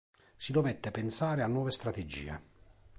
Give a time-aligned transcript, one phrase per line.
[0.35, 2.39] Si dovette pensare a nuove strategie.